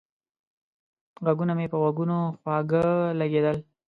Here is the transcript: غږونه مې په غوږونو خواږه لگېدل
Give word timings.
غږونه 1.25 1.53
مې 1.57 1.65
په 1.71 1.77
غوږونو 1.81 2.17
خواږه 2.39 2.85
لگېدل 3.19 3.57